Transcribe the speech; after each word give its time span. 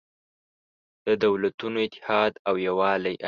د 1.05 1.07
دولتونو 1.23 1.77
اتحاد 1.87 2.33
او 2.47 2.53
یووالی 2.67 3.15